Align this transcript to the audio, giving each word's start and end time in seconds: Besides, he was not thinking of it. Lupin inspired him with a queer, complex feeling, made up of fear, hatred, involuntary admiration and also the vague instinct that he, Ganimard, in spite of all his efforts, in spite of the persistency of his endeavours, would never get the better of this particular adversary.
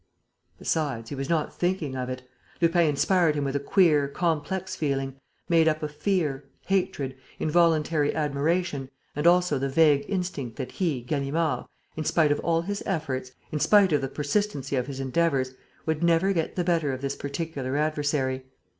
Besides, 0.57 1.09
he 1.11 1.15
was 1.15 1.29
not 1.29 1.53
thinking 1.55 1.95
of 1.95 2.09
it. 2.09 2.23
Lupin 2.59 2.87
inspired 2.87 3.35
him 3.35 3.43
with 3.43 3.55
a 3.55 3.59
queer, 3.59 4.07
complex 4.07 4.75
feeling, 4.75 5.17
made 5.47 5.67
up 5.67 5.83
of 5.83 5.91
fear, 5.91 6.43
hatred, 6.65 7.15
involuntary 7.37 8.15
admiration 8.15 8.89
and 9.15 9.27
also 9.27 9.59
the 9.59 9.69
vague 9.69 10.05
instinct 10.09 10.55
that 10.55 10.71
he, 10.71 11.03
Ganimard, 11.03 11.65
in 11.95 12.03
spite 12.03 12.31
of 12.31 12.39
all 12.39 12.61
his 12.63 12.81
efforts, 12.87 13.33
in 13.51 13.59
spite 13.59 13.93
of 13.93 14.01
the 14.01 14.07
persistency 14.09 14.75
of 14.75 14.87
his 14.87 14.99
endeavours, 14.99 15.53
would 15.85 16.01
never 16.01 16.33
get 16.33 16.55
the 16.55 16.63
better 16.63 16.91
of 16.93 17.01
this 17.03 17.15
particular 17.15 17.77
adversary. 17.77 18.45